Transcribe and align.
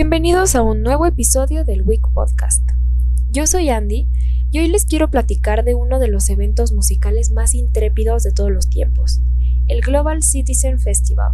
Bienvenidos 0.00 0.54
a 0.54 0.62
un 0.62 0.84
nuevo 0.84 1.06
episodio 1.06 1.64
del 1.64 1.82
Week 1.82 2.06
Podcast. 2.14 2.62
Yo 3.32 3.48
soy 3.48 3.68
Andy 3.68 4.06
y 4.52 4.60
hoy 4.60 4.68
les 4.68 4.84
quiero 4.84 5.10
platicar 5.10 5.64
de 5.64 5.74
uno 5.74 5.98
de 5.98 6.06
los 6.06 6.30
eventos 6.30 6.70
musicales 6.70 7.32
más 7.32 7.52
intrépidos 7.52 8.22
de 8.22 8.30
todos 8.30 8.52
los 8.52 8.70
tiempos, 8.70 9.20
el 9.66 9.80
Global 9.80 10.22
Citizen 10.22 10.78
Festival. 10.78 11.32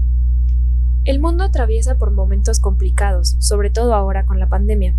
El 1.05 1.21
mundo 1.21 1.45
atraviesa 1.45 1.99
por 1.99 2.11
momentos 2.11 2.59
complicados, 2.59 3.37
sobre 3.39 3.69
todo 3.69 3.93
ahora 3.95 4.25
con 4.25 4.41
la 4.41 4.49
pandemia. 4.49 4.97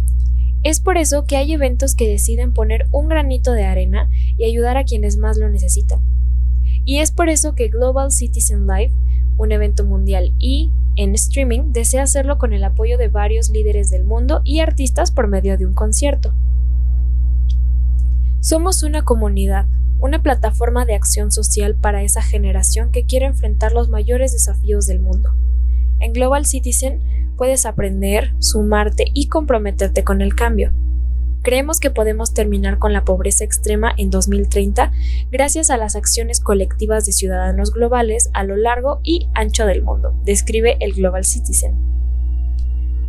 Es 0.62 0.80
por 0.80 1.00
eso 1.00 1.26
que 1.26 1.36
hay 1.36 1.52
eventos 1.52 1.96
que 1.96 2.08
deciden 2.08 2.54
poner 2.54 2.86
un 2.92 3.10
granito 3.10 3.52
de 3.52 3.66
arena 3.66 4.12
y 4.38 4.46
ayudar 4.46 4.78
a 4.78 4.84
quienes 4.84 5.18
más 5.18 5.40
lo 5.40 5.50
necesitan. 5.50 6.02
Y 6.86 7.00
es 7.00 7.12
por 7.12 7.30
eso 7.30 7.56
que 7.56 7.70
Global 7.70 8.12
Citizen 8.12 8.68
Live, 8.68 8.94
un 9.38 9.52
evento 9.52 9.86
mundial 9.86 10.36
y 10.38 10.72
en 10.96 11.14
streaming, 11.16 11.72
desea 11.72 12.04
hacerlo 12.04 12.38
con 12.38 12.54
el 12.54 12.64
apoyo 12.64 12.98
de 12.98 13.08
varios 13.08 13.50
líderes 13.50 13.90
del 13.90 14.04
mundo 14.04 14.42
y 14.44 14.60
artistas 14.60 15.12
por 15.12 15.28
medio 15.28 15.58
de 15.58 15.66
un 15.66 15.74
concierto. 15.74 16.34
Somos 18.40 18.84
una 18.84 19.04
comunidad, 19.04 19.66
una 20.00 20.22
plataforma 20.22 20.86
de 20.86 20.96
acción 20.96 21.32
social 21.32 21.76
para 21.76 22.04
esa 22.04 22.22
generación 22.22 22.92
que 22.92 23.06
quiere 23.06 23.26
enfrentar 23.26 23.74
los 23.74 23.90
mayores 23.90 24.34
desafíos 24.34 24.86
del 24.86 25.00
mundo. 25.00 25.34
En 26.00 26.14
Global 26.14 26.46
Citizen 26.46 27.02
puedes 27.38 27.66
aprender, 27.66 28.34
sumarte 28.40 29.06
y 29.14 29.28
comprometerte 29.28 30.04
con 30.04 30.22
el 30.22 30.36
cambio. 30.36 30.72
Creemos 31.46 31.80
que 31.80 31.92
podemos 31.92 32.34
terminar 32.34 32.80
con 32.80 32.92
la 32.92 33.06
pobreza 33.06 33.44
extrema 33.44 33.94
en 33.98 34.10
2030 34.10 34.92
gracias 35.32 35.70
a 35.70 35.78
las 35.78 35.96
acciones 35.96 36.40
colectivas 36.40 37.06
de 37.06 37.12
ciudadanos 37.12 37.72
globales 37.72 38.32
a 38.34 38.44
lo 38.44 38.56
largo 38.56 39.00
y 39.04 39.30
ancho 39.36 39.68
del 39.68 39.84
mundo, 39.84 40.20
describe 40.26 40.76
el 40.80 40.94
Global 40.94 41.24
Citizen. 41.24 41.76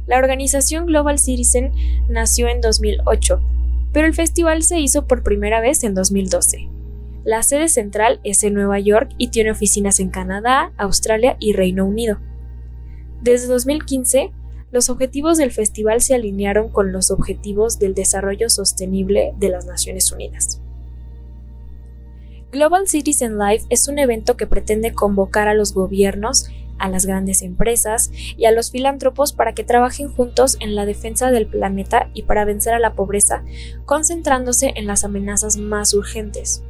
La 0.07 0.19
organización 0.19 0.85
Global 0.85 1.19
Citizen 1.19 1.73
nació 2.11 2.49
en 2.49 2.61
2008, 2.61 3.41
pero 3.95 4.07
el 4.07 4.13
festival 4.13 4.63
se 4.65 4.81
hizo 4.81 5.07
por 5.07 5.23
primera 5.23 5.63
vez 5.63 5.83
en 5.83 5.95
2012. 5.95 6.69
La 7.25 7.43
sede 7.43 7.71
central 7.71 8.21
es 8.23 8.45
en 8.45 8.53
Nueva 8.53 8.79
York 8.79 9.15
y 9.17 9.29
tiene 9.29 9.51
oficinas 9.51 9.99
en 9.99 10.11
Canadá, 10.11 10.73
Australia 10.77 11.39
y 11.41 11.55
Reino 11.55 11.87
Unido. 11.87 12.19
Desde 13.23 13.47
2015, 13.47 14.31
los 14.77 14.91
objetivos 14.91 15.39
del 15.39 15.53
festival 15.53 16.03
se 16.03 16.15
alinearon 16.15 16.69
con 16.69 16.93
los 16.93 17.11
objetivos 17.11 17.79
del 17.79 17.95
desarrollo 17.95 18.51
sostenible 18.51 19.33
de 19.39 19.49
las 19.49 19.65
Naciones 19.65 20.13
Unidas. 20.13 20.61
Global 22.53 22.87
Citizen 22.87 23.39
Life 23.39 23.65
es 23.71 23.89
un 23.89 23.99
evento 23.99 24.37
que 24.37 24.47
pretende 24.47 24.93
convocar 24.93 25.49
a 25.49 25.55
los 25.55 25.73
gobiernos, 25.73 26.51
a 26.77 26.91
las 26.91 27.07
grandes 27.07 27.41
empresas 27.41 28.11
y 28.37 28.45
a 28.45 28.53
los 28.53 28.71
filántropos 28.71 29.33
para 29.33 29.55
que 29.55 29.65
trabajen 29.65 30.13
juntos 30.13 30.59
en 30.61 30.75
la 30.75 30.85
defensa 30.85 31.31
del 31.31 31.47
planeta 31.47 32.11
y 32.13 32.25
para 32.25 32.45
vencer 32.45 32.75
a 32.75 32.79
la 32.79 32.93
pobreza, 32.93 33.45
concentrándose 33.87 34.75
en 34.77 34.87
las 34.87 35.05
amenazas 35.05 35.57
más 35.57 35.95
urgentes. 35.95 36.63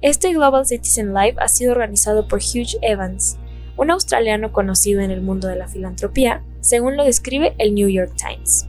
Este 0.00 0.32
Global 0.32 0.64
Citizen 0.64 1.12
Life 1.12 1.38
ha 1.40 1.48
sido 1.48 1.72
organizado 1.72 2.28
por 2.28 2.38
Hugh 2.38 2.78
Evans, 2.82 3.36
un 3.76 3.90
australiano 3.90 4.52
conocido 4.52 5.00
en 5.00 5.10
el 5.10 5.22
mundo 5.22 5.48
de 5.48 5.56
la 5.56 5.66
filantropía, 5.66 6.44
según 6.62 6.96
lo 6.96 7.04
describe 7.04 7.54
el 7.58 7.74
New 7.74 7.88
York 7.88 8.14
Times. 8.16 8.66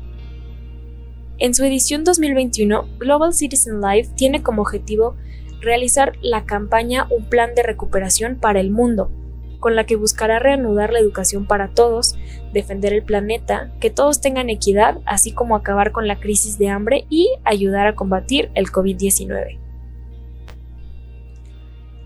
En 1.38 1.54
su 1.54 1.64
edición 1.64 2.04
2021, 2.04 2.90
Global 3.00 3.34
Citizen 3.34 3.80
Life 3.80 4.12
tiene 4.16 4.44
como 4.44 4.64
objetivo 4.64 5.16
realizar 5.62 6.14
la 6.22 6.46
campaña 6.46 7.08
Un 7.10 7.26
plan 7.26 7.56
de 7.56 7.64
recuperación 7.64 8.36
para 8.36 8.60
el 8.60 8.70
mundo, 8.70 9.10
con 9.60 9.76
la 9.78 9.86
que 9.86 9.96
buscará 9.96 10.40
reanudar 10.40 10.92
la 10.92 11.00
educación 11.00 11.48
para 11.48 11.70
todos, 11.70 12.16
defender 12.52 12.94
el 12.94 13.04
planeta, 13.04 13.72
que 13.80 13.90
todos 13.90 14.20
tengan 14.20 14.50
equidad, 14.50 15.00
así 15.06 15.32
como 15.32 15.56
acabar 15.56 15.92
con 15.92 16.08
la 16.08 16.20
crisis 16.20 16.58
de 16.58 16.68
hambre 16.68 17.06
y 17.10 17.30
ayudar 17.46 17.88
a 17.88 17.96
combatir 17.96 18.52
el 18.56 18.68
COVID-19. 18.68 19.63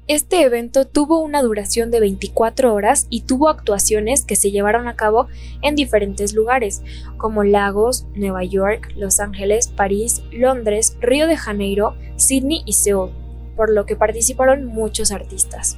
Este 0.07 0.41
evento 0.41 0.87
tuvo 0.87 1.19
una 1.19 1.41
duración 1.41 1.91
de 1.91 1.99
24 1.99 2.73
horas 2.73 3.07
y 3.09 3.23
tuvo 3.23 3.49
actuaciones 3.49 4.23
que 4.23 4.37
se 4.37 4.51
llevaron 4.51 4.87
a 4.87 4.95
cabo 4.95 5.27
en 5.61 5.75
diferentes 5.75 6.33
lugares, 6.33 6.81
como 7.17 7.43
Lagos, 7.43 8.07
Nueva 8.15 8.45
York, 8.45 8.93
Los 8.95 9.19
Ángeles, 9.19 9.67
París, 9.67 10.23
Londres, 10.31 10.95
Río 11.01 11.27
de 11.27 11.35
Janeiro, 11.35 11.97
Sydney 12.15 12.63
y 12.65 12.71
Seúl, 12.71 13.11
por 13.57 13.69
lo 13.69 13.85
que 13.85 13.97
participaron 13.97 14.65
muchos 14.65 15.11
artistas. 15.11 15.77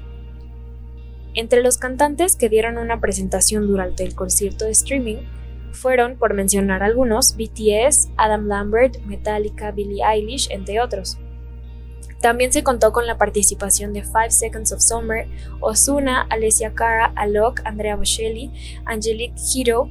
Entre 1.34 1.64
los 1.64 1.80
cantantes 1.80 2.36
que 2.36 2.50
dieron 2.50 2.78
una 2.78 3.02
presentación 3.02 3.66
durante 3.66 4.04
el 4.04 4.14
concierto 4.14 4.66
de 4.66 4.72
streaming 4.72 5.18
fueron, 5.72 6.18
por 6.18 6.36
mencionar 6.36 6.84
algunos, 6.84 7.36
BTS, 7.36 8.10
Adam 8.16 8.46
Lambert, 8.48 9.00
Metallica, 9.06 9.72
Billie 9.72 10.04
Eilish, 10.06 10.52
entre 10.52 10.82
otros. 10.82 11.18
También 12.22 12.52
se 12.52 12.64
contó 12.64 12.92
con 12.92 13.08
la 13.08 13.18
participación 13.18 13.94
de 13.94 14.04
Five 14.04 14.32
Seconds 14.32 14.74
of 14.74 14.82
Summer, 14.82 15.28
Ozuna, 15.62 16.24
Alessia 16.30 16.74
Cara, 16.74 17.14
Alok, 17.16 17.62
Andrea 17.64 17.96
Bocelli, 17.96 18.52
Angelique 18.86 19.40
Hiro, 19.54 19.90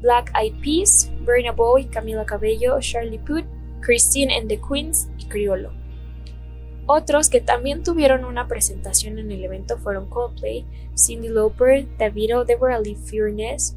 Black 0.00 0.32
Eyed 0.40 0.60
Peas, 0.60 1.10
Burna 1.24 1.52
Boy, 1.52 1.86
Camila 1.86 2.24
Cabello, 2.24 2.80
Charlie 2.80 3.18
Puth, 3.18 3.44
Christine 3.80 4.32
and 4.32 4.48
the 4.48 4.60
Queens 4.60 5.08
y 5.18 5.26
Criollo. 5.26 5.70
Otros 6.86 7.28
que 7.28 7.40
también 7.40 7.82
tuvieron 7.82 8.24
una 8.24 8.48
presentación 8.48 9.18
en 9.18 9.30
el 9.30 9.44
evento 9.44 9.76
fueron 9.78 10.08
Coldplay, 10.08 10.64
Cindy 10.96 11.28
Lauper, 11.28 11.86
Davido, 11.98 12.44
Deborah 12.44 12.80
Lee 12.80 12.96
Furness, 12.96 13.76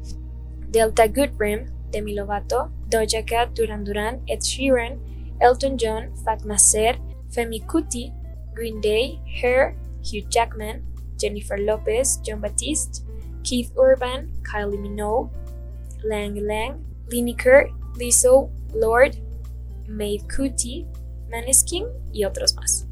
Delta 0.68 1.06
Goodrem, 1.06 1.70
Demi 1.90 2.14
Lovato, 2.14 2.72
Doja 2.88 3.24
Cat, 3.24 3.50
Duran 3.54 3.84
Duran, 3.84 4.22
Ed 4.26 4.40
Sheeran, 4.40 4.98
Elton 5.40 5.76
John, 5.78 6.16
Fatma 6.24 6.58
Ser, 6.58 6.98
Femi 7.34 7.64
Kuti, 7.66 8.12
Green 8.54 8.80
Day, 8.80 9.20
Hair, 9.40 9.76
Hugh 10.02 10.28
Jackman, 10.28 10.82
Jennifer 11.18 11.58
Lopez, 11.58 12.20
John 12.22 12.40
Batiste, 12.40 13.04
Keith 13.42 13.72
Urban, 13.76 14.30
Kylie 14.42 14.78
Minogue, 14.78 15.30
Lang 16.04 16.36
Lang, 16.36 16.84
Lineker, 17.10 17.68
Lizzo, 17.96 18.50
Lord, 18.74 19.16
Maeve 19.88 20.24
Kuti, 20.28 20.86
Maneskin 21.30 21.86
y 22.12 22.24
otros 22.24 22.54
más. 22.54 22.86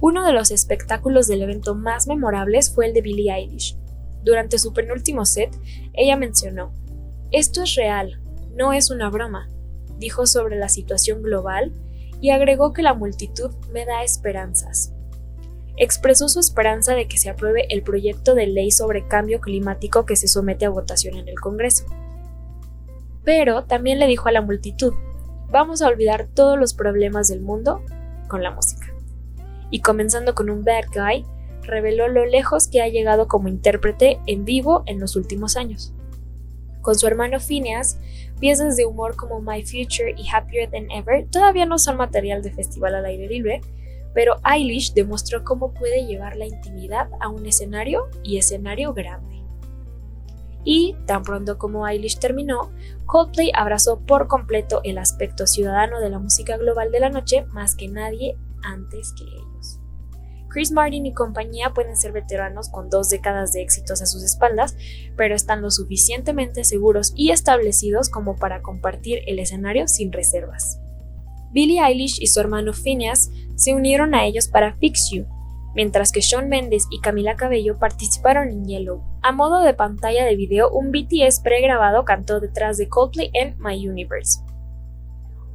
Uno 0.00 0.24
de 0.24 0.32
los 0.32 0.50
espectáculos 0.50 1.26
del 1.26 1.42
evento 1.42 1.74
más 1.74 2.06
memorables 2.06 2.72
fue 2.72 2.86
el 2.86 2.94
de 2.94 3.02
Billie 3.02 3.32
Eilish. 3.32 3.76
Durante 4.22 4.58
su 4.58 4.72
penúltimo 4.72 5.24
set, 5.24 5.54
ella 5.92 6.16
mencionó, 6.16 6.72
Esto 7.32 7.62
es 7.62 7.74
real, 7.74 8.20
no 8.54 8.72
es 8.72 8.90
una 8.90 9.10
broma, 9.10 9.48
dijo 9.98 10.26
sobre 10.26 10.56
la 10.56 10.68
situación 10.68 11.22
global 11.22 11.72
y 12.20 12.30
agregó 12.30 12.72
que 12.72 12.82
la 12.82 12.94
multitud 12.94 13.50
me 13.72 13.86
da 13.86 14.02
esperanzas. 14.02 14.92
Expresó 15.76 16.28
su 16.28 16.40
esperanza 16.40 16.94
de 16.94 17.08
que 17.08 17.16
se 17.16 17.30
apruebe 17.30 17.66
el 17.70 17.82
proyecto 17.82 18.34
de 18.34 18.46
ley 18.46 18.70
sobre 18.70 19.08
cambio 19.08 19.40
climático 19.40 20.04
que 20.04 20.16
se 20.16 20.28
somete 20.28 20.66
a 20.66 20.70
votación 20.70 21.16
en 21.16 21.28
el 21.28 21.40
Congreso. 21.40 21.86
Pero 23.24 23.64
también 23.64 23.98
le 23.98 24.06
dijo 24.06 24.28
a 24.28 24.32
la 24.32 24.42
multitud, 24.42 24.92
vamos 25.50 25.80
a 25.80 25.88
olvidar 25.88 26.28
todos 26.34 26.58
los 26.58 26.74
problemas 26.74 27.28
del 27.28 27.40
mundo 27.40 27.82
con 28.28 28.42
la 28.42 28.50
música. 28.50 28.86
Y 29.70 29.80
comenzando 29.80 30.34
con 30.34 30.50
un 30.50 30.64
bad 30.64 30.84
guy, 30.94 31.24
reveló 31.62 32.08
lo 32.08 32.26
lejos 32.26 32.68
que 32.68 32.82
ha 32.82 32.88
llegado 32.88 33.28
como 33.28 33.48
intérprete 33.48 34.20
en 34.26 34.44
vivo 34.44 34.82
en 34.86 35.00
los 35.00 35.16
últimos 35.16 35.56
años. 35.56 35.94
Con 36.82 36.98
su 36.98 37.06
hermano 37.06 37.40
Phineas, 37.40 37.98
piezas 38.40 38.76
de 38.76 38.86
humor 38.86 39.14
como 39.16 39.40
My 39.40 39.62
Future 39.62 40.14
y 40.16 40.26
Happier 40.32 40.70
Than 40.70 40.90
Ever 40.90 41.28
todavía 41.30 41.66
no 41.66 41.78
son 41.78 41.96
material 41.96 42.42
de 42.42 42.52
festival 42.52 42.94
al 42.94 43.04
aire 43.04 43.28
libre, 43.28 43.60
pero 44.14 44.36
Eilish 44.44 44.92
demostró 44.94 45.44
cómo 45.44 45.72
puede 45.72 46.06
llevar 46.06 46.36
la 46.36 46.46
intimidad 46.46 47.08
a 47.20 47.28
un 47.28 47.46
escenario 47.46 48.08
y 48.24 48.38
escenario 48.38 48.92
grande. 48.92 49.28
y, 50.62 50.94
tan 51.06 51.22
pronto 51.22 51.56
como 51.56 51.88
Eilish 51.88 52.18
terminó, 52.18 52.70
Coldplay 53.06 53.50
abrazó 53.54 54.00
por 54.00 54.28
completo 54.28 54.82
el 54.84 54.98
aspecto 54.98 55.46
ciudadano 55.46 56.00
de 56.00 56.10
la 56.10 56.18
música 56.18 56.58
global 56.58 56.92
de 56.92 57.00
la 57.00 57.08
noche 57.08 57.46
más 57.52 57.74
que 57.74 57.88
nadie 57.88 58.36
antes 58.62 59.14
que 59.14 59.24
ellos. 59.24 59.49
Chris 60.50 60.72
Martin 60.72 61.06
y 61.06 61.14
compañía 61.14 61.70
pueden 61.70 61.96
ser 61.96 62.12
veteranos 62.12 62.68
con 62.68 62.90
dos 62.90 63.08
décadas 63.08 63.52
de 63.52 63.62
éxitos 63.62 64.02
a 64.02 64.06
sus 64.06 64.22
espaldas, 64.22 64.76
pero 65.16 65.34
están 65.34 65.62
lo 65.62 65.70
suficientemente 65.70 66.64
seguros 66.64 67.12
y 67.16 67.30
establecidos 67.30 68.10
como 68.10 68.36
para 68.36 68.60
compartir 68.60 69.20
el 69.26 69.38
escenario 69.38 69.88
sin 69.88 70.12
reservas. 70.12 70.80
Billie 71.52 71.80
Eilish 71.80 72.20
y 72.20 72.26
su 72.26 72.40
hermano 72.40 72.72
Phineas 72.72 73.30
se 73.56 73.74
unieron 73.74 74.14
a 74.14 74.26
ellos 74.26 74.48
para 74.48 74.74
Fix 74.74 75.10
You, 75.10 75.26
mientras 75.74 76.12
que 76.12 76.20
Shawn 76.20 76.48
Mendes 76.48 76.86
y 76.90 77.00
Camila 77.00 77.36
Cabello 77.36 77.78
participaron 77.78 78.48
en 78.48 78.66
Yellow. 78.66 79.02
A 79.22 79.32
modo 79.32 79.62
de 79.62 79.74
pantalla 79.74 80.24
de 80.24 80.36
video, 80.36 80.70
un 80.70 80.90
BTS 80.90 81.40
pregrabado 81.40 82.04
cantó 82.04 82.40
detrás 82.40 82.76
de 82.76 82.88
Coldplay 82.88 83.30
en 83.34 83.56
My 83.58 83.88
Universe. 83.88 84.40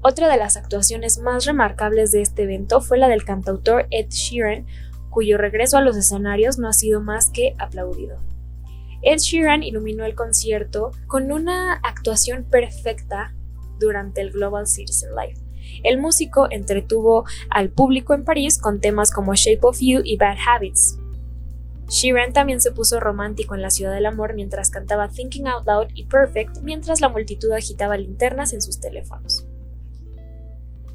Otra 0.08 0.30
de 0.30 0.38
las 0.38 0.56
actuaciones 0.56 1.18
más 1.18 1.46
remarcables 1.46 2.12
de 2.12 2.22
este 2.22 2.44
evento 2.44 2.80
fue 2.80 3.00
la 3.00 3.08
del 3.08 3.26
cantautor 3.26 3.88
Ed 3.90 4.10
Sheeran, 4.10 4.68
cuyo 5.10 5.40
regreso 5.40 5.78
a 5.78 5.82
los 5.82 5.98
escenarios 5.98 6.60
no 6.60 6.68
ha 6.68 6.74
sido 6.74 7.02
más 7.02 7.32
que 7.32 7.56
aplaudido. 7.58 8.18
Ed 9.02 9.18
Sheeran 9.18 9.64
iluminó 9.64 10.06
el 10.06 10.14
concierto 10.14 10.92
con 11.08 11.32
una 11.32 11.78
actuación 11.78 12.44
perfecta 12.44 13.34
durante 13.80 14.22
el 14.22 14.30
Global 14.30 14.68
Citizen 14.68 15.10
Live. 15.16 15.40
El 15.84 15.98
músico 15.98 16.52
entretuvo 16.52 17.26
al 17.50 17.72
público 17.72 18.14
en 18.14 18.26
París 18.26 18.60
con 18.60 18.80
temas 18.80 19.10
como 19.10 19.34
Shape 19.34 19.62
of 19.64 19.80
You 19.80 20.02
y 20.04 20.18
Bad 20.18 20.38
Habits. 20.48 21.00
Sheeran 21.88 22.32
también 22.32 22.62
se 22.62 22.72
puso 22.72 23.00
romántico 23.00 23.56
en 23.56 23.64
la 23.64 23.72
ciudad 23.72 23.96
del 23.96 24.06
amor 24.06 24.36
mientras 24.36 24.70
cantaba 24.70 25.10
Thinking 25.10 25.48
Out 25.48 25.66
Loud 25.66 25.88
y 25.96 26.06
Perfect 26.06 26.60
mientras 26.62 27.02
la 27.02 27.10
multitud 27.10 27.52
agitaba 27.54 27.98
linternas 27.98 28.54
en 28.54 28.62
sus 28.62 28.80
teléfonos. 28.80 29.48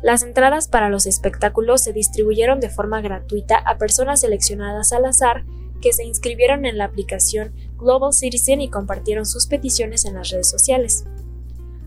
Las 0.03 0.23
entradas 0.23 0.67
para 0.67 0.89
los 0.89 1.07
espectáculos 1.07 1.83
se 1.83 1.93
distribuyeron 1.93 2.61
de 2.61 2.71
forma 2.71 3.01
gratuita 3.01 3.57
a 3.59 3.77
personas 3.77 4.21
seleccionadas 4.21 4.93
al 4.93 5.05
azar 5.05 5.45
que 5.83 5.93
se 5.93 6.05
inscribieron 6.05 6.65
en 6.65 6.79
la 6.79 6.85
aplicación 6.85 7.55
Global 7.77 8.13
Citizen 8.13 8.61
y 8.61 8.71
compartieron 8.71 9.27
sus 9.27 9.47
peticiones 9.47 10.05
en 10.05 10.15
las 10.15 10.31
redes 10.31 10.49
sociales. 10.49 11.05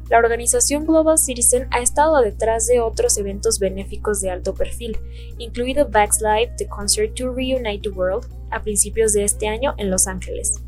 La 0.09 0.19
organización 0.19 0.85
Global 0.85 1.17
Citizen 1.17 1.67
ha 1.71 1.79
estado 1.79 2.19
detrás 2.21 2.67
de 2.67 2.81
otros 2.81 3.17
eventos 3.17 3.57
benéficos 3.57 4.21
de 4.21 4.29
alto 4.29 4.53
perfil, 4.53 4.97
incluido 5.37 5.89
Backslide 5.89 6.53
The 6.57 6.67
Concert 6.67 7.15
to 7.15 7.33
Reunite 7.33 7.89
the 7.89 7.95
World, 7.95 8.27
a 8.51 8.61
principios 8.61 9.13
de 9.13 9.23
este 9.23 9.47
año 9.47 9.73
en 9.77 9.89
Los 9.89 10.05
Ángeles. 10.05 10.62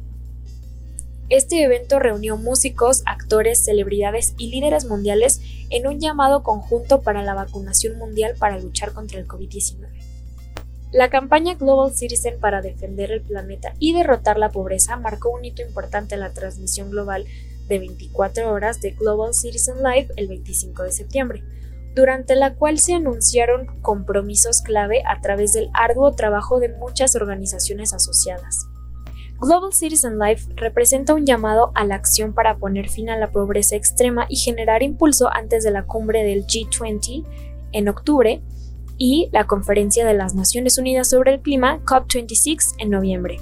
Este 1.30 1.64
evento 1.64 1.98
reunió 1.98 2.38
músicos, 2.38 3.02
actores, 3.08 3.66
celebridades 3.66 4.36
y 4.38 4.52
líderes 4.52 4.86
mundiales 4.86 5.42
en 5.72 5.88
un 5.88 6.00
llamado 6.00 6.44
conjunto 6.44 7.02
para 7.02 7.24
la 7.24 7.34
vacunación 7.34 7.98
mundial 7.98 8.36
para 8.38 8.60
luchar 8.60 8.94
contra 8.94 9.20
el 9.20 9.28
COVID-19. 9.28 9.88
La 10.92 11.10
campaña 11.10 11.56
Global 11.56 11.94
Citizen 11.94 12.40
para 12.40 12.62
defender 12.62 13.12
el 13.12 13.22
planeta 13.22 13.74
y 13.80 13.94
derrotar 13.94 14.38
la 14.38 14.52
pobreza 14.52 14.98
marcó 14.98 15.32
un 15.32 15.44
hito 15.44 15.64
importante 15.64 16.14
en 16.14 16.22
la 16.22 16.32
transmisión 16.32 16.92
global 16.92 17.26
de 17.68 17.80
24 17.80 18.52
horas 18.52 18.80
de 18.82 18.92
Global 18.92 19.34
Citizen 19.34 19.78
Live 19.84 20.10
el 20.18 20.28
25 20.28 20.84
de 20.84 20.92
septiembre, 20.92 21.44
durante 21.96 22.36
la 22.36 22.54
cual 22.54 22.78
se 22.78 22.94
anunciaron 22.94 23.82
compromisos 23.82 24.62
clave 24.62 25.02
a 25.08 25.20
través 25.22 25.54
del 25.54 25.70
arduo 25.74 26.14
trabajo 26.14 26.60
de 26.60 26.70
muchas 26.70 27.16
organizaciones 27.16 27.94
asociadas. 27.94 28.68
Global 29.40 29.74
Citizen 29.74 30.18
Life 30.18 30.54
representa 30.56 31.14
un 31.14 31.26
llamado 31.26 31.72
a 31.76 31.84
la 31.84 31.96
acción 31.96 32.34
para 32.34 32.58
poner 32.58 32.90
fin 32.90 33.10
a 33.10 33.18
la 33.18 33.32
pobreza 33.32 33.76
extrema 33.76 34.26
y 34.30 34.38
generar 34.38 34.82
impulso 34.82 35.30
antes 35.32 35.64
de 35.64 35.72
la 35.72 35.84
cumbre 35.84 36.24
del 36.24 36.46
G20 36.46 37.26
en 37.74 37.90
octubre 37.90 38.42
y 38.98 39.30
la 39.34 39.46
Conferencia 39.46 40.06
de 40.06 40.14
las 40.14 40.36
Naciones 40.36 40.78
Unidas 40.78 41.10
sobre 41.10 41.34
el 41.34 41.42
Clima 41.42 41.82
COP26 41.84 42.76
en 42.78 42.90
noviembre. 42.90 43.40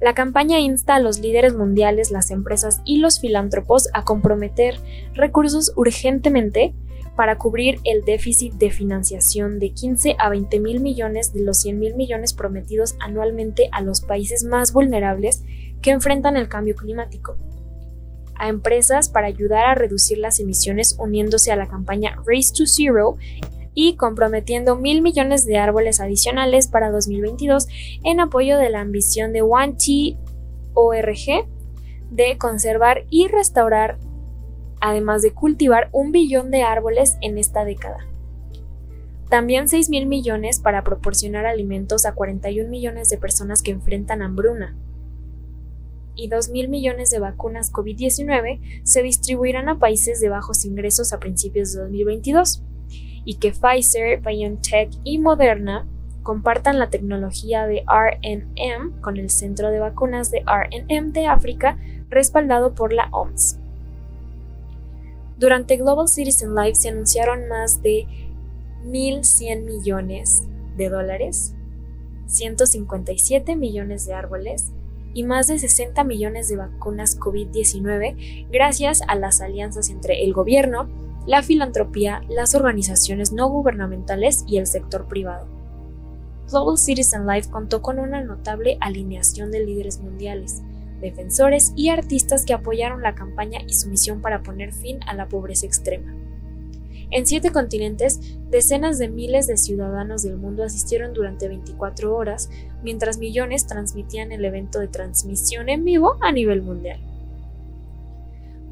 La 0.00 0.12
campaña 0.12 0.58
insta 0.58 0.96
a 0.96 1.00
los 1.00 1.20
líderes 1.20 1.54
mundiales, 1.54 2.10
las 2.10 2.32
empresas 2.32 2.82
y 2.84 2.98
los 2.98 3.20
filántropos 3.20 3.88
a 3.94 4.04
comprometer 4.04 4.78
recursos 5.14 5.72
urgentemente 5.76 6.74
para 7.16 7.38
cubrir 7.38 7.80
el 7.84 8.04
déficit 8.04 8.54
de 8.54 8.70
financiación 8.70 9.58
de 9.58 9.70
15 9.70 10.16
a 10.18 10.28
20 10.28 10.60
mil 10.60 10.80
millones 10.80 11.32
de 11.32 11.42
los 11.42 11.58
100 11.60 11.78
mil 11.78 11.94
millones 11.94 12.32
prometidos 12.32 12.96
anualmente 13.00 13.68
a 13.72 13.80
los 13.80 14.00
países 14.00 14.44
más 14.44 14.72
vulnerables 14.72 15.44
que 15.80 15.90
enfrentan 15.90 16.36
el 16.36 16.48
cambio 16.48 16.74
climático. 16.74 17.36
A 18.36 18.48
empresas 18.48 19.08
para 19.08 19.28
ayudar 19.28 19.66
a 19.66 19.74
reducir 19.74 20.18
las 20.18 20.40
emisiones 20.40 20.96
uniéndose 20.98 21.52
a 21.52 21.56
la 21.56 21.68
campaña 21.68 22.16
Race 22.26 22.52
to 22.56 22.66
Zero 22.66 23.16
y 23.74 23.96
comprometiendo 23.96 24.76
mil 24.76 25.02
millones 25.02 25.46
de 25.46 25.58
árboles 25.58 26.00
adicionales 26.00 26.68
para 26.68 26.90
2022 26.90 27.68
en 28.04 28.20
apoyo 28.20 28.58
de 28.58 28.70
la 28.70 28.80
ambición 28.80 29.32
de 29.32 29.42
One 29.42 29.74
T 29.74 30.16
ORG 30.74 31.46
de 32.10 32.38
conservar 32.38 33.04
y 33.10 33.28
restaurar, 33.28 33.98
además 34.84 35.22
de 35.22 35.32
cultivar 35.32 35.88
un 35.92 36.12
billón 36.12 36.50
de 36.50 36.62
árboles 36.62 37.16
en 37.22 37.38
esta 37.38 37.64
década. 37.64 38.06
También 39.30 39.66
6 39.66 39.88
mil 39.88 40.04
millones 40.04 40.60
para 40.60 40.84
proporcionar 40.84 41.46
alimentos 41.46 42.04
a 42.04 42.12
41 42.12 42.68
millones 42.68 43.08
de 43.08 43.16
personas 43.16 43.62
que 43.62 43.70
enfrentan 43.70 44.20
hambruna. 44.20 44.76
Y 46.14 46.28
2 46.28 46.50
mil 46.50 46.68
millones 46.68 47.08
de 47.08 47.18
vacunas 47.18 47.72
COVID-19 47.72 48.82
se 48.84 49.02
distribuirán 49.02 49.70
a 49.70 49.78
países 49.78 50.20
de 50.20 50.28
bajos 50.28 50.66
ingresos 50.66 51.14
a 51.14 51.18
principios 51.18 51.72
de 51.72 51.80
2022 51.80 52.62
y 53.24 53.36
que 53.36 53.52
Pfizer, 53.52 54.20
BioNTech 54.20 54.90
y 55.02 55.18
Moderna 55.18 55.88
compartan 56.22 56.78
la 56.78 56.90
tecnología 56.90 57.66
de 57.66 57.84
RNM 57.88 59.00
con 59.00 59.16
el 59.16 59.30
Centro 59.30 59.70
de 59.70 59.78
Vacunas 59.78 60.30
de 60.30 60.44
RNM 60.44 61.12
de 61.12 61.26
África, 61.26 61.78
respaldado 62.10 62.74
por 62.74 62.92
la 62.92 63.08
OMS. 63.12 63.63
Durante 65.38 65.76
Global 65.76 66.08
Citizen 66.08 66.54
Live 66.54 66.76
se 66.76 66.90
anunciaron 66.90 67.48
más 67.48 67.82
de 67.82 68.06
1.100 68.84 69.64
millones 69.64 70.44
de 70.76 70.88
dólares, 70.88 71.54
157 72.26 73.56
millones 73.56 74.06
de 74.06 74.14
árboles 74.14 74.72
y 75.12 75.24
más 75.24 75.46
de 75.48 75.58
60 75.58 76.04
millones 76.04 76.48
de 76.48 76.56
vacunas 76.56 77.18
COVID-19 77.18 78.48
gracias 78.50 79.02
a 79.08 79.16
las 79.16 79.40
alianzas 79.40 79.90
entre 79.90 80.24
el 80.24 80.32
gobierno, 80.32 80.88
la 81.26 81.42
filantropía, 81.42 82.22
las 82.28 82.54
organizaciones 82.54 83.32
no 83.32 83.48
gubernamentales 83.48 84.44
y 84.46 84.58
el 84.58 84.66
sector 84.66 85.06
privado. 85.06 85.46
Global 86.50 86.78
Citizen 86.78 87.26
Life 87.26 87.50
contó 87.50 87.82
con 87.82 87.98
una 87.98 88.22
notable 88.22 88.76
alineación 88.80 89.50
de 89.50 89.64
líderes 89.64 90.00
mundiales, 90.00 90.62
defensores 91.04 91.72
y 91.76 91.90
artistas 91.90 92.44
que 92.44 92.54
apoyaron 92.54 93.02
la 93.02 93.14
campaña 93.14 93.60
y 93.66 93.74
su 93.74 93.88
misión 93.88 94.22
para 94.22 94.42
poner 94.42 94.72
fin 94.72 95.00
a 95.06 95.14
la 95.14 95.28
pobreza 95.28 95.66
extrema. 95.66 96.14
En 97.10 97.26
siete 97.26 97.50
continentes, 97.50 98.38
decenas 98.50 98.98
de 98.98 99.08
miles 99.08 99.46
de 99.46 99.56
ciudadanos 99.56 100.22
del 100.22 100.36
mundo 100.36 100.64
asistieron 100.64 101.12
durante 101.12 101.46
24 101.46 102.16
horas, 102.16 102.50
mientras 102.82 103.18
millones 103.18 103.66
transmitían 103.66 104.32
el 104.32 104.44
evento 104.44 104.80
de 104.80 104.88
transmisión 104.88 105.68
en 105.68 105.84
vivo 105.84 106.16
a 106.20 106.32
nivel 106.32 106.62
mundial. 106.62 106.98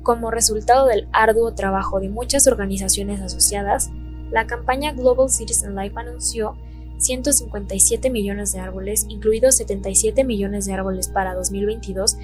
Como 0.02 0.30
resultado 0.30 0.86
del 0.86 1.06
arduo 1.12 1.54
trabajo 1.54 2.00
de 2.00 2.08
muchas 2.08 2.46
organizaciones 2.46 3.20
asociadas, 3.20 3.90
la 4.30 4.46
campaña 4.46 4.92
Global 4.92 5.28
Citizen 5.28 5.76
Life 5.76 5.94
anunció 5.96 6.56
157 7.02 8.10
millones 8.10 8.52
de 8.52 8.60
árboles, 8.60 9.06
incluidos 9.08 9.56
77 9.56 10.24
millones 10.24 10.66
de 10.66 10.72
árboles 10.72 11.08
para 11.08 11.34
2022 11.34 12.16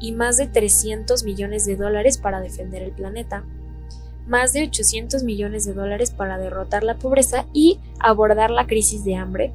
y 0.00 0.12
más 0.12 0.36
de 0.36 0.46
300 0.46 1.24
millones 1.24 1.64
de 1.66 1.76
dólares 1.76 2.18
para 2.18 2.40
defender 2.40 2.82
el 2.82 2.92
planeta, 2.92 3.44
más 4.26 4.52
de 4.52 4.64
800 4.64 5.22
millones 5.22 5.64
de 5.64 5.74
dólares 5.74 6.10
para 6.10 6.38
derrotar 6.38 6.82
la 6.82 6.98
pobreza 6.98 7.46
y 7.52 7.78
abordar 7.98 8.50
la 8.50 8.66
crisis 8.66 9.04
de 9.04 9.16
hambre, 9.16 9.52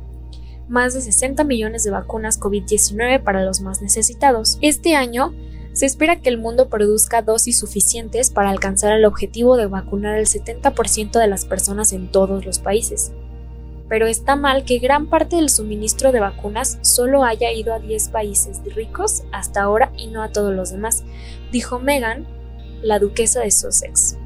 más 0.67 0.93
de 0.93 1.01
60 1.01 1.43
millones 1.43 1.83
de 1.83 1.91
vacunas 1.91 2.39
COVID-19 2.39 3.24
para 3.24 3.43
los 3.43 3.62
más 3.62 3.81
necesitados. 3.81 4.57
Este 4.62 4.95
año, 4.95 5.33
se 5.74 5.86
espera 5.86 6.19
que 6.19 6.29
el 6.29 6.38
mundo 6.38 6.67
produzca 6.67 7.21
dosis 7.21 7.59
suficientes 7.59 8.31
para 8.31 8.50
alcanzar 8.50 8.98
el 8.98 9.05
objetivo 9.05 9.55
de 9.55 9.67
vacunar 9.67 10.15
al 10.15 10.25
70% 10.25 11.19
de 11.19 11.27
las 11.27 11.45
personas 11.45 11.93
en 11.93 12.12
todos 12.12 12.45
los 12.45 12.59
países. 12.59 13.12
Pero 13.89 14.05
está 14.08 14.36
mal 14.36 14.63
que 14.63 14.77
gran 14.77 15.08
parte 15.08 15.36
del 15.36 15.50
suministro 15.50 16.12
de 16.12 16.19
vacunas 16.19 16.77
solo 16.81 17.24
haya 17.24 17.51
ido 17.51 17.74
a 17.74 17.79
10 17.79 18.10
países 18.10 18.62
ricos 18.75 19.24
hasta 19.31 19.63
ahora 19.63 19.91
y 19.98 20.08
no 20.08 20.22
a 20.22 20.31
todos 20.31 20.53
los 20.53 20.72
demás, 20.72 21.03
dijo 21.51 21.79
Meghan, 21.79 22.25
la 22.81 23.00
duquesa 23.00 23.41
de 23.41 23.51
Sussex. 23.51 24.17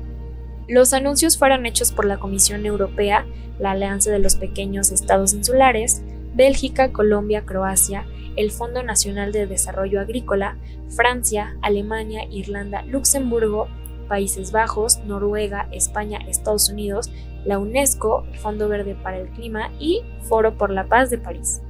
Los 0.68 0.94
anuncios 0.94 1.38
fueron 1.38 1.66
hechos 1.66 1.92
por 1.92 2.06
la 2.06 2.18
Comisión 2.18 2.66
Europea, 2.66 3.26
la 3.60 3.72
Alianza 3.72 4.12
de 4.12 4.20
los 4.20 4.36
Pequeños 4.36 4.92
Estados 4.92 5.34
Insulares, 5.34 6.02
Bélgica, 6.36 6.92
Colombia, 6.92 7.44
Croacia, 7.46 8.06
el 8.36 8.52
Fondo 8.52 8.84
Nacional 8.84 9.32
de 9.32 9.46
Desarrollo 9.46 10.00
Agrícola, 10.00 10.58
Francia, 10.90 11.56
Alemania, 11.62 12.26
Irlanda, 12.30 12.84
Luxemburgo, 12.84 13.68
Países 14.14 14.52
Bajos, 14.52 15.00
Noruega, 15.06 15.68
España, 15.72 16.20
Estados 16.28 16.70
Unidos, 16.70 17.10
la 17.46 17.58
UNESCO, 17.58 18.28
Fondo 18.44 18.70
Verde 18.70 18.94
para 18.94 19.18
el 19.18 19.28
Clima 19.30 19.72
y 19.80 20.04
Foro 20.30 20.56
por 20.56 20.70
la 20.70 20.86
Paz 20.86 21.10
de 21.10 21.18
París. 21.18 21.64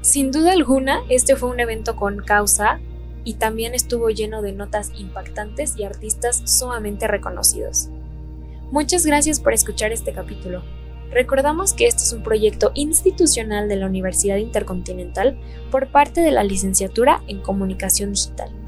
Sin 0.00 0.30
duda 0.30 0.52
alguna, 0.52 1.00
este 1.08 1.34
fue 1.34 1.50
un 1.50 1.58
evento 1.58 1.96
con 1.96 2.18
causa 2.18 2.78
y 3.24 3.34
también 3.34 3.74
estuvo 3.74 4.08
lleno 4.10 4.40
de 4.40 4.52
notas 4.52 4.92
impactantes 4.96 5.76
y 5.76 5.82
artistas 5.82 6.44
sumamente 6.44 7.08
reconocidos. 7.08 7.88
Muchas 8.70 9.04
gracias 9.04 9.40
por 9.40 9.52
escuchar 9.52 9.90
este 9.90 10.12
capítulo. 10.12 10.62
Recordamos 11.10 11.72
que 11.72 11.88
este 11.88 12.04
es 12.04 12.12
un 12.12 12.22
proyecto 12.22 12.70
institucional 12.74 13.68
de 13.68 13.74
la 13.74 13.86
Universidad 13.86 14.36
Intercontinental 14.36 15.40
por 15.72 15.88
parte 15.88 16.20
de 16.20 16.30
la 16.30 16.44
Licenciatura 16.44 17.20
en 17.26 17.40
Comunicación 17.40 18.12
Digital. 18.12 18.67